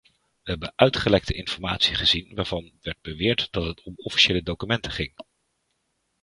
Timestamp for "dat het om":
3.51-3.93